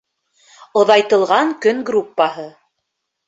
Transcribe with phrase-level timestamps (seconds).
[0.81, 2.47] Оҙайтылған көн группаһы.